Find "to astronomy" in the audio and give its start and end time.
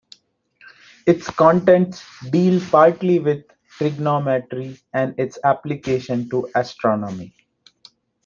6.31-7.35